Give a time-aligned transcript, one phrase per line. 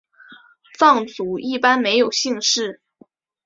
[0.79, 2.81] 藏族一般没有姓氏。